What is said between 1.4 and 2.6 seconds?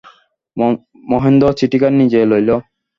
চিঠিখানি নিজে লইল।